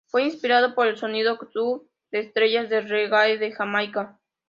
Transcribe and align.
Fue 0.07 0.23
inspirado 0.23 0.73
por 0.73 0.87
el 0.87 0.97
"sonido 0.97 1.37
dub 1.53 1.87
de 2.09 2.21
estrellas 2.21 2.71
del 2.71 2.89
reggae 2.89 3.37
de 3.37 3.51
Jamaica. 3.51 4.19